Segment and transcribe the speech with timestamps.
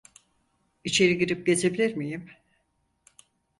[0.83, 2.29] İçeri girip gezebilir miyim?